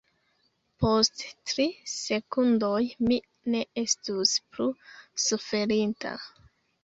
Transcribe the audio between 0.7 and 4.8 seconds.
Post tri sekundoj mi ne estus plu